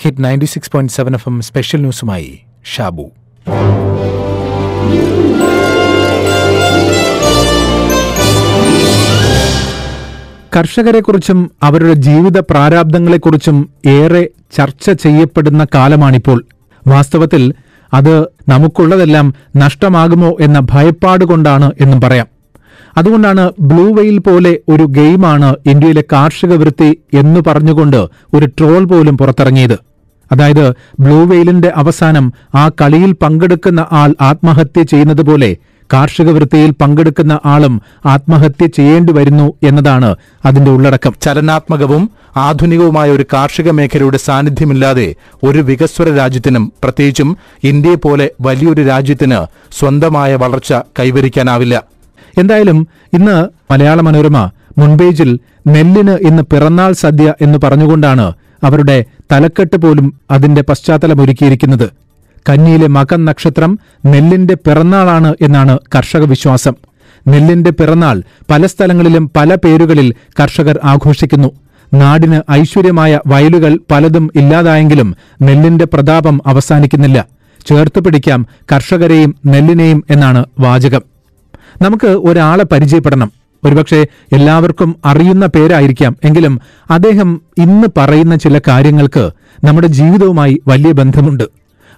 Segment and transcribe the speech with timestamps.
[0.00, 2.40] Hit ninety six point seven F M special ന്യൂസുമായി
[2.74, 3.10] Shabu.
[10.56, 16.44] കർഷകരെക്കുറിച്ചും അവരുടെ ജീവിത പ്രാരാബ്ദങ്ങളെക്കുറിച്ചും ഏറെ ചർച്ച ചെയ്യപ്പെടുന്ന കാലമാണിപ്പോൾ.
[16.86, 17.54] വാസ്തവത്തിൽ
[17.94, 18.14] അത്
[18.48, 22.28] നമുക്കുള്ളതെല്ലാം നഷ്ടമാകുമോ എന്ന ഭയപ്പാട് കൊണ്ടാണ് എന്നും പറയാം.
[22.96, 28.00] അതുകൊണ്ടാണ് ബ്ലൂ വെയിൽ പോലെ ഒരു ഗെയിമാണ് ഇന്ത്യയിലെ കാർഷിക വൃത്തി എന്ന് പറഞ്ഞുകൊണ്ട്
[28.34, 29.87] ഒരു ട്രോൾ പോലും പുറത്തിറങ്ങിയത്.
[30.32, 30.66] അതായത്
[31.00, 35.50] ബ്ലൂ വെയിലിന്റെ അവസാനം ആ കളിയിൽ പങ്കെടുക്കുന്ന ആൾ ആത്മഹത്യ ചെയ്യുന്നത് പോലെ
[35.90, 40.10] കാർഷിക വൃത്തിയിൽ പങ്കെടുക്കുന്ന ആളും ആത്മഹത്യ ചെയ്യേണ്ടി വരുന്നു എന്നതാണ്
[40.44, 41.14] അതിന്റെ ഉള്ളടക്കം.
[41.22, 42.02] ചലനാത്മകവും
[42.36, 45.06] ആധുനികവുമായ ഒരു കാർഷിക മേഖലയുടെ സാന്നിധ്യമില്ലാതെ
[45.44, 47.30] ഒരു വികസ്വര രാജ്യത്തിനും പ്രത്യേകിച്ചും
[47.64, 49.38] ഇന്ത്യയെ പോലെ വലിയൊരു രാജ്യത്തിന്
[49.78, 51.74] സ്വന്തമായ വളർച്ച കൈവരിക്കാനാവില്ല.
[52.38, 52.78] എന്തായാലും
[53.12, 53.36] ഇന്ന്
[53.70, 54.38] മലയാള മനോരമ
[54.78, 55.30] മുൻപേജിൽ
[55.66, 58.26] നെല്ലിന് ഇന്ന് പിറന്നാൾ സദ്യ എന്ന് പറഞ്ഞുകൊണ്ടാണ്
[58.64, 61.90] അവരുടെ തലക്കെട്ട് പോലും അതിന്റെ പശ്ചാത്തലമൊരുക്കിയിരിക്കുന്നത്
[62.48, 66.72] കന്നിയിലെ മകൻ നക്ഷത്രം നെല്ലിന്റെ പിറന്നാളാണ് എന്നാണ് കർഷക വിശ്വാസം.
[67.28, 71.52] നെല്ലിന്റെ പിറന്നാൾ പല സ്ഥലങ്ങളിലും പല പേരുകളിൽ കർഷകർ ആഘോഷിക്കുന്നു.
[71.94, 77.26] നാടിന് ഐശ്വര്യമായ വയലുകൾ പലതും ഇല്ലാതായെങ്കിലും നെല്ലിന്റെ പ്രതാപം അവസാനിക്കുന്നില്ല.
[77.68, 81.02] ചേർത്ത് പിടിക്കാം കർഷകരെയും നെല്ലിനെയും എന്നാണ് വാചകം.
[81.82, 83.37] നമുക്ക് ഒരാളെ പരിചയപ്പെടണം.
[83.64, 86.16] ഒരുപക്ഷെ എല്ലാവർക്കും അറിയുന്ന പേരായിരിക്കാം.
[86.24, 89.30] എങ്കിലും അദ്ദേഹം ഇന്ന് പറയുന്ന ചില കാര്യങ്ങൾക്ക്
[89.64, 91.44] നമ്മുടെ ജീവിതവുമായി വലിയ ബന്ധമുണ്ട്.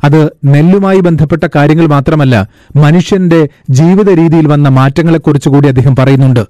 [0.05, 6.47] അത് നെല്ലുമായി ബന്ധപ്പെട്ട കാര്യങ്ങൾ മാത്രമല്ല മനുഷ്യന്റെ ജീവിത രീതിയിൽ വന്ന മാറ്റങ്ങളെക്കുറിച്ച് കൂടി അദ്ദേഹം പറയുന്നുണ്ട്.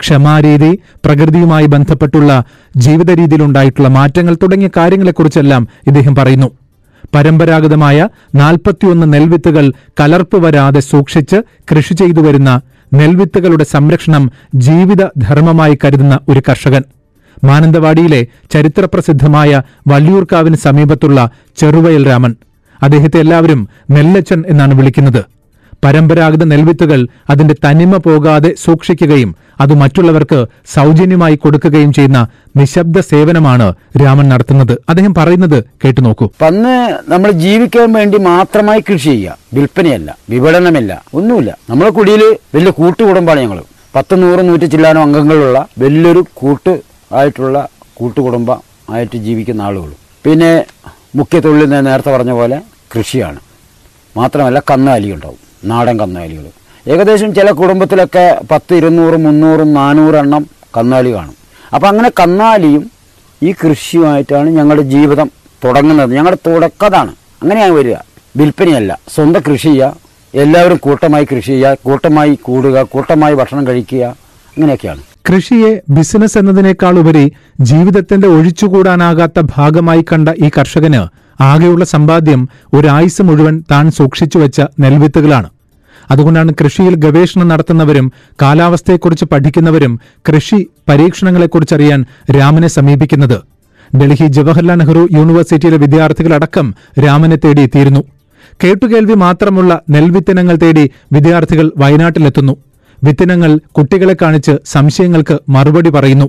[0.00, 2.44] ക്ഷമാരീതി പ്രകൃതിയുമായി ബന്ധപ്പെട്ടുള്ള
[2.76, 6.50] ജീവിത രീതിയിലുണ്ടായിട്ടുള്ള മാറ്റങ്ങൾ തുടങ്ങിയ കാര്യങ്ങളെക്കുറിച്ചെല്ലാം ഇദ്ദേഹം പറയുന്നു.
[7.14, 11.36] പരമ്പരാഗതമായ നാൽപ്പത്തിയൊന്ന് നെൽവിത്തുകൾ കലർപ്പ് വരാതെ സൂക്ഷിച്ച്
[11.72, 12.60] കൃഷി ചെയ്തു വരുന്ന
[12.94, 16.84] നെൽവിത്തുകളുടെ സംരക്ഷണം ജീവിത ധർമ്മമായി കരുതുന്ന ഒരു കർഷകൻ.
[17.44, 22.34] മാനന്തവാടിയിലെ ചരിത്രപ്രസിദ്ധമായ വള്ളിയൂർക്കാവിന് സമീപത്തുള്ള ചെറുവയൽ രാമൻ.
[22.82, 25.39] അദ്ദേഹത്തെ എല്ലാവരും നെല്ലച്ചൻ എന്നാണ് വിളിക്കുന്നത്.
[25.84, 29.30] പരമ്പരാഗത നെൽവിത്തുകൾ അതിന്റെ തനിമ പോകാതെ സൂക്ഷിക്കുകയും
[29.60, 32.26] അത് മറ്റുള്ളവർക്ക് സൗജന്യമായി കൊടുക്കുകയും ചെയ്യുന്ന
[32.56, 34.72] നിശബ്ദ സേവനമാണ് രാമൻ നടത്തുന്നത്.
[34.88, 36.26] അദ്ദേഹം പറയുന്നത് കേട്ടു നോക്കൂ.
[36.42, 36.74] അന്ന്
[37.08, 39.36] നമ്മൾ ജീവിക്കാൻ വേണ്ടി മാത്രമായി കൃഷി ചെയ്യുക.
[39.54, 41.58] വിൽപ്പനയല്ല വിപണനമില്ല ഒന്നുമില്ല.
[41.70, 42.24] നമ്മളെ കുടിയിൽ
[42.54, 43.60] വലിയ കൂട്ടുകുടുംബമാണ് ഞങ്ങൾ.
[43.96, 46.80] പത്ത് നൂറ് നൂറ്റി ചില്ലാനോ അംഗങ്ങളുള്ള വലിയൊരു കൂട്ട്
[47.12, 48.58] ആയിട്ടുള്ള കൂട്ടുകുടുംബം
[48.90, 49.92] ആയിട്ട് ജീവിക്കുന്ന ആളുകൾ.
[50.24, 50.64] പിന്നെ
[51.16, 52.60] മുഖ്യ തൊഴിൽ നേരത്തെ പറഞ്ഞ പോലെ
[52.96, 53.40] കൃഷിയാണ്.
[54.16, 55.49] മാത്രമല്ല കന്നാലി ഉണ്ടാവും.
[55.64, 56.44] നാടൻ കന്നാലികൾ.
[56.88, 60.46] ഏകദേശം ചില കുടുംബത്തിലൊക്കെ പത്ത് ഇരുന്നൂറ് മുന്നൂറ് നാനൂറ് എണ്ണം
[60.78, 61.34] കന്നാലി കാണും.
[61.74, 62.90] അപ്പം അങ്ങനെ കന്നാലിയും
[63.42, 65.30] ഈ കൃഷിയുമായിട്ടാണ് ഞങ്ങളുടെ ജീവിതം
[65.64, 66.14] തുടങ്ങുന്നത്.
[66.14, 67.10] ഞങ്ങളുടെ തുടക്കതാണ്.
[67.42, 67.96] അങ്ങനെയാണ് വരിക.
[68.36, 68.98] വിൽപ്പനയല്ല.
[69.14, 69.96] സ്വന്തം കൃഷി ചെയ്യുക.
[70.34, 71.76] എല്ലാവരും കൂട്ടമായി കൃഷി ചെയ്യുക.
[71.84, 72.82] കൂട്ടമായി കൂടുക.
[72.82, 74.04] കൂട്ടമായി ഭക്ഷണം കഴിക്കുക.
[74.04, 75.02] അങ്ങനെയൊക്കെയാണ്.
[75.28, 81.02] കൃഷിയെ ബിസിനസ് എന്നതിനേക്കാൾ ഉപരി ജീവിതത്തിന്റെ ഒഴിച്ചുകൂടാനാകാത്ത ഭാഗമായി കണ്ട ഈ കർഷകന്
[81.42, 85.48] ആകെയുള്ള സമ്പാദ്യം ഒരായുസ് മുഴുവൻ താൻ സൂക്ഷിച്ചുവെച്ച നെൽവിത്തുകളാണ്.
[86.10, 92.04] അതുകൊണ്ടാണ് കൃഷിയിൽ ഗവേഷണം നടത്തുന്നവരും കാലാവസ്ഥയെക്കുറിച്ച് പഠിക്കുന്നവരും കൃഷി പരീക്ഷണങ്ങളെക്കുറിച്ചറിയാൻ
[92.36, 93.38] രാമനെ സമീപിക്കുന്നത്.
[93.96, 98.02] ഡൽഹി ജവഹർലാൽ നെഹ്റു യൂണിവേഴ്സിറ്റിയിലെ വിദ്യാർത്ഥികളടക്കം രാമനെ തേടിയെത്തിയിരുന്നു
[98.64, 102.56] കേട്ടുകേൾവി മാത്രമുള്ള നെൽവിത്തിനങ്ങൾ തേടി വിദ്യാർത്ഥികൾ വയനാട്ടിലെത്തുന്നു.
[103.04, 106.28] വിത്തിനങ്ങൾ കുട്ടികളെ കാണിച്ച് സംശയങ്ങൾക്ക് മറുപടി പറയുന്നു.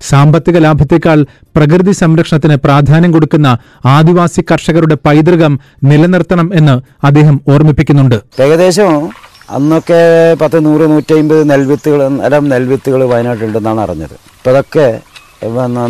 [0.00, 1.18] സാമ്പത്തിക ലാഭത്തേക്കാൾ
[1.56, 3.48] പ്രകൃതി സംരക്ഷണത്തിന് പ്രാധാന്യം കൊടുക്കുന്ന
[3.94, 5.52] ആദിവാസി കർഷകരുടെ പൈതൃകം
[5.84, 6.76] നിലനിർത്തണം എന്ന്
[7.06, 8.18] അദ്ദേഹം ഓർമ്മിപ്പിക്കുന്നുണ്ട്.
[8.46, 8.92] ഏകദേശം
[9.56, 10.00] അന്നൊക്കെ
[10.40, 14.16] പത്ത് നൂറ് നൂറ്റമ്പത് നെൽവിത്തുകൾ അരം നെൽവിത്തുകൾ വയനാട്ടിലുണ്ടെന്നാണ് അറിഞ്ഞത്.
[14.38, 14.86] ഇപ്പം അതൊക്കെ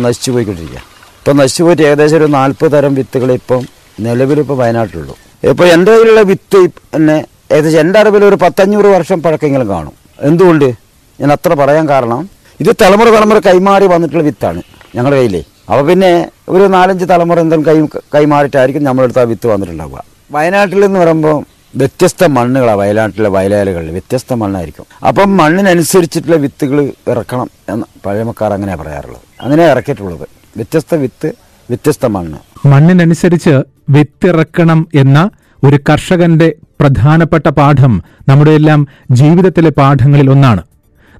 [0.05, 0.81] നശിച്ചു പോയിക്കൊണ്ടിരിക്കുക.
[1.19, 3.63] ഇപ്പം നശിച്ചു പോയിട്ട് ഏകദേശം ഒരു നാൽപ്പത് തരം വിത്തുകൾ ഇപ്പം
[3.99, 5.15] നിലവിലിപ്പോൾ വയനാട്ടിലുള്ളൂ.
[5.49, 6.61] ഇപ്പോൾ എന്റെ കയ്യിലുള്ള വിത്ത്
[6.95, 7.17] തന്നെ
[7.51, 9.95] ഏകദേശം എന്റെ അറിവിൽ ഒരു പത്തഞ്ഞൂറ് വർഷം പഴക്കെങ്കിലും കാണും.
[10.21, 10.73] എന്തുകൊണ്ട്?
[11.21, 14.61] ഞാൻ അത്ര പറയാൻ കാരണം ഇത് തലമുറ തലമുറ കൈമാറി വന്നിട്ടുള്ള വിത്താണ്
[14.95, 15.43] ഞങ്ങളുടെ കയ്യിലേ.
[15.69, 20.03] അപ്പോൾ പിന്നെ ഒരു നാലഞ്ച് തലമുറ എന്തെങ്കിലും കൈ കൈമാറിയിട്ടായിരിക്കും നമ്മളെടുത്ത് ആ വിത്ത് വന്നിട്ടുണ്ടാവുക.
[20.31, 21.45] വയനാട്ടിൽ എന്ന് പറയുമ്പോൾ
[21.75, 24.85] വ്യത്യസ്ത മണ്ണുകളാണ് വയനാട്ടിലെ വയലേലകളിൽ വ്യത്യസ്ത മണ്ണായിരിക്കും.
[25.07, 29.21] അപ്പം മണ്ണിനനുസരിച്ചിട്ടുള്ള വിത്തുകൾ ഇറക്കണം എന്ന് പഴമക്കാർ അങ്ങനെ പറയാറുള്ളത്.
[29.41, 30.27] അങ്ങനെ ഇറക്കിയിട്ടുള്ളത്.
[30.57, 31.27] വ്യത്യസ്ത വിത്ത്
[31.69, 32.67] വ്യത്യസ്ത മണ്ണ്.
[32.67, 35.29] മണ്ണിനനുസരിച്ച് വിത്തിറക്കണം എന്ന
[35.63, 40.61] ഒരു കർഷകന്റെ പ്രധാനപ്പെട്ട പാഠം നമ്മുടെയെല്ലാം ജീവിതത്തിലെ പാഠങ്ങളിൽ ഒന്നാണ്.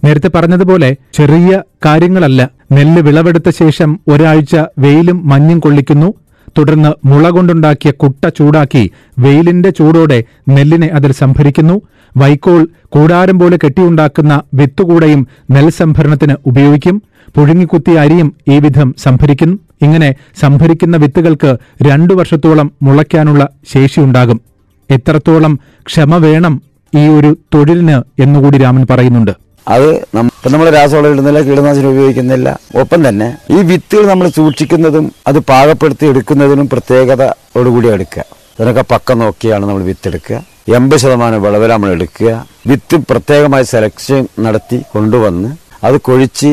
[0.04, 2.50] നേരത്തെ പറഞ്ഞതുപോലെ ചെറിയ കാര്യങ്ങളല്ല.
[2.72, 6.14] നെല്ല് വിളവെടുത്ത ശേഷം ഒരാഴ്ച വെയിലും മഞ്ഞും കൊള്ളിക്കുന്നു.
[6.58, 11.82] തുടർന്ന് മുള കൊണ്ടുണ്ടാക്കിയ കുട്ട ചൂടാക്കി വെയിലിന്റെ ചൂടോടെ നെല്ലിനെ അതിൽ സംഭരിക്കുന്നു.
[12.18, 17.02] വൈക്കോൾ കൂടാരം പോലെ കെട്ടിയുണ്ടാക്കുന്ന വിത്തുകൂടയും നെൽസംഭരണത്തിന് ഉപയോഗിക്കും.
[17.38, 19.60] പുഴുങ്ങിക്കുത്തിയ അരിയും ഈ വിധം സംഭരിക്കും.
[19.82, 24.51] ഇങ്ങനെ സംഭരിക്കുന്ന വിത്തുകൾക്ക് രണ്ടു വർഷത്തോളം മുളയ്ക്കാനുള്ള ശേഷിയുണ്ടാകും.
[24.96, 25.54] എത്രത്തോളം
[25.90, 26.54] ക്ഷമ വേണം
[26.94, 29.34] ഈ ഒരു തൊഴിലിന് എന്നുകൂടി രാമൻ പറയുന്നുണ്ട്.
[29.68, 29.88] അത്
[30.22, 32.48] ഇപ്പം നമ്മൾ രാസവളം ഇടുന്നില്ല കീടനാശിനി ഉപയോഗിക്കുന്നില്ല
[32.82, 38.24] ഒപ്പം തന്നെ ഈ വിത്തുകൾ നമ്മൾ സൂക്ഷിക്കുന്നതും അത് പാകപ്പെടുത്തി എടുക്കുന്നതിനും പ്രത്യേകതയോടുകൂടി എടുക്കുക.
[38.56, 40.38] അതിനൊക്കെ പക്കം നോക്കിയാണ് നമ്മൾ വിത്ത് എടുക്കുക
[40.78, 42.30] എൺപത് ശതമാനം വിളവ് നമ്മൾ എടുക്കുക.
[42.70, 45.50] വിത്ത് പ്രത്യേകമായി സെലക്ഷൻ നടത്തി കൊണ്ടുവന്ന്
[45.88, 46.52] അത് കൊഴിച്ച്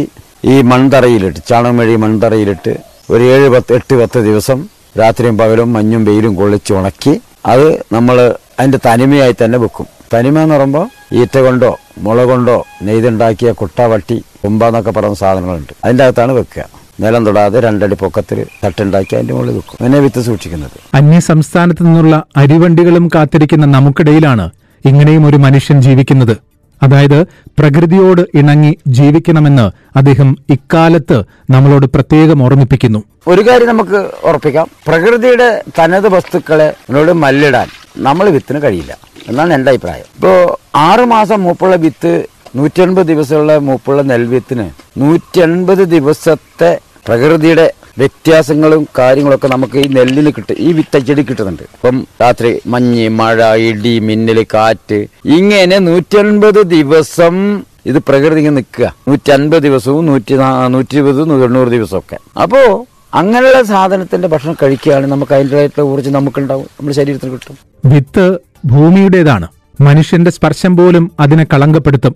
[0.52, 2.72] ഈ മൺതറയിലിട്ട് ചാണകം വഴി മൺതറയിലിട്ട്
[3.12, 4.58] ഒരു ഏഴ് പത്ത് എട്ട് പത്ത് ദിവസം
[5.00, 7.14] രാത്രിയും പകലും മഞ്ഞും വെയിലും കൊള്ളിച്ച് ഉണക്കി
[7.48, 9.86] അത് നമ്മൾ അതിന്റെ തനിമയായി തന്നെ വെക്കും.
[10.14, 15.72] തനിമ എന്ന് പറയുമ്പോൾ ഈറ്റ കൊണ്ടോ മുള കൊണ്ടോ നെയ്തുണ്ടാക്കിയ കുട്ട വട്ടി കുമ്പ എന്നൊക്കെ പറയുന്ന സാധനങ്ങളുണ്ട്.
[15.84, 16.64] അതിന്റെ അകത്താണ് വെക്കുക.
[17.00, 19.76] നിലം തൊടാതെ രണ്ടടി പൊക്കത്തിൽ തട്ടുണ്ടാക്കി അതിന്റെ മുകളിൽ വെക്കും.
[19.80, 20.70] അങ്ങനെ വിത്ത് സൂക്ഷിക്കുന്നത്.
[20.94, 24.50] അന്യ സംസ്ഥാനത്തു നിന്നുള്ള അരിവണ്ടികളും കാത്തിരിക്കുന്ന നമുക്കിടയിലാണ്
[24.84, 26.36] ഇങ്ങനെയും ഒരു മനുഷ്യൻ ജീവിക്കുന്നത്.
[26.82, 27.22] അതായത്
[27.58, 33.02] പ്രകൃതിയോട് ഇണങ്ങി ജീവിക്കണമെന്ന് അദ്ദേഹം ഇക്കാലത്ത് നമ്മളോട് പ്രത്യേകം ഓർമ്മിപ്പിക്കുന്നു.
[33.26, 34.66] ഒരു കാര്യം നമുക്ക് ഉറപ്പിക്കാം.
[34.86, 38.98] പ്രകൃതിയുടെ തനത് വസ്തുക്കളെ ഇതിനോട് മല്ലിടാൻ നമ്മൾ വിത്തിന് കഴിയില്ല.
[39.28, 40.04] എന്നാണ് എന്റെ അഭിപ്രായം.
[40.14, 42.26] ഇപ്പോൾ ആറുമാസം മൂപ്പുള്ള വിത്ത്
[42.56, 44.70] നൂറ്റി എൺപത് ദിവസമുള്ള മൂപ്പുള്ള നെൽവിത്തിന്
[45.00, 51.62] നൂറ്റി എൺപത് ദിവസത്തെ പ്രകൃതിയുടെ വ്യത്യാസങ്ങളും കാര്യങ്ങളൊക്കെ നമുക്ക് ഈ നെല്ലിന് കിട്ടും ഈ വിത്തച്ചെടി കിട്ടുന്നുണ്ട്.
[51.62, 58.94] ഇപ്പം രാത്രി മഞ്ഞ് മഴ ഇടി മിന്നൽ കാറ്റ് ഇങ്ങനെ നൂറ്റി എൺപത് ദിവസം ഇത് പ്രകൃതി ഇങ്ങനെ നിൽക്കുക.
[59.08, 60.34] നൂറ്റി അൻപത് ദിവസവും നൂറ്റി
[60.68, 62.18] നൂറ്റി ഇരുപത് തൊണ്ണൂറ് ദിവസമൊക്കെ.
[62.42, 66.64] അപ്പോ അങ്ങനെയുള്ള സാധനത്തിന്റെ ഭക്ഷണം കഴിക്കുകയാണെങ്കിൽ നമുക്ക് അതിന്റെതായിട്ടുള്ള ഊർജം നമുക്കുണ്ടാവും.
[66.64, 67.56] നമ്മുടെ ശരീരത്തിന് കിട്ടും.
[67.92, 69.48] വിത്ത് ഭൂമിയുടേതാണ്.
[69.80, 72.14] മനുഷ്യന്റെ സ്പർശം പോലും അതിനെ കളങ്കപ്പെടുത്തും.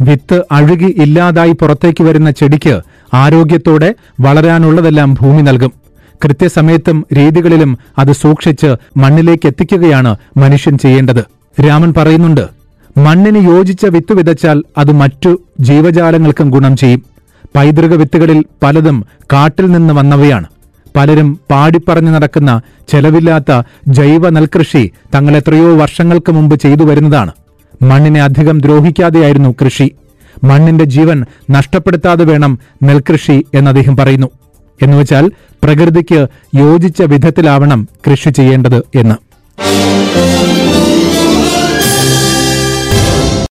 [0.00, 2.80] വിത്ത് അഴുകി ഇല്ലാതായി പുറത്തേക്ക് വരുന്ന ചെടിക്ക്
[3.14, 5.72] ആരോഗ്യത്തോടെ വളരാനുള്ളതെല്ലാം ഭൂമി നൽകും.
[6.24, 11.24] കൃത്യസമയത്തും രീതികളിലും അത് സൂക്ഷിച്ച് മണ്ണിലേക്ക് എത്തിക്കുകയാണ് മനുഷ്യൻ ചെയ്യേണ്ടത്.
[11.66, 12.48] രാമൻ പറയുന്നുണ്ട്
[12.98, 17.02] മണ്ണിന് യോജിച്ച വിത്ത് വിതച്ചാൽ അത് മറ്റു ജീവജാലങ്ങൾക്കും ഗുണം ചെയ്യും.
[17.56, 20.46] പൈതൃക വിത്തുകളിൽ പലതും കാട്ടിൽ നിന്ന് വന്നവയാണ്.
[20.96, 27.32] പലരും പാടിപ്പറഞ്ഞു നടക്കുന്ന ചെലവില്ലാത്ത ജൈവ നെൽകൃഷി തങ്ങൾ എത്രയോ വർഷങ്ങൾക്ക് മുമ്പ് ചെയ്തു വരുന്നതാണ്.
[27.82, 29.94] മണ്ണിനെ അധികം ദ്രോഹിക്കാതെയായിരുന്നു കൃഷി.
[30.44, 34.26] മണ്ണിന്റെ ജീവൻ നഷ്ടപ്പെടുത്താതെ വേണം നെൽകൃഷി എന്ന് അദ്ദേഹം പറയുന്നു.
[34.82, 35.30] എന്നുവെച്ചാൽ
[35.62, 36.26] പ്രകൃതിക്ക്
[36.56, 39.14] യോജിച്ച വിധത്തിലാവണം കൃഷി ചെയ്യേണ്ടത് എന്ന്.